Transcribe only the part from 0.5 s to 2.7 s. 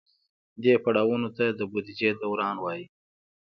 دې پړاوونو ته د بودیجې دوران